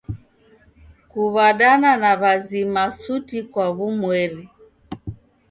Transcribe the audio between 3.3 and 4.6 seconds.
kwa w'umweri.